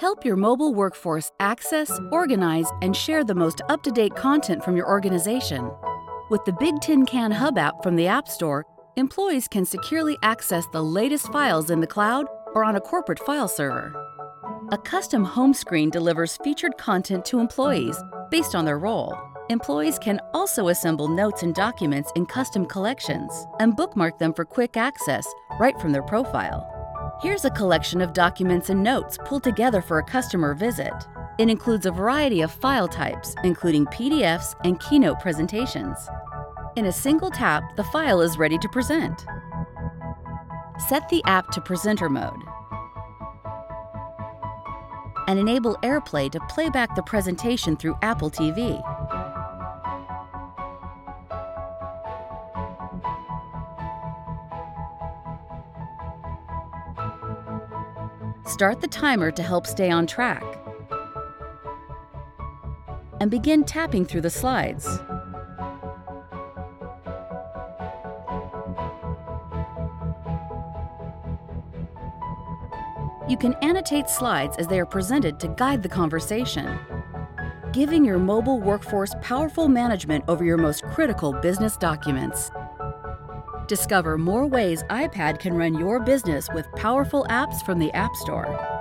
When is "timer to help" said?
58.88-59.64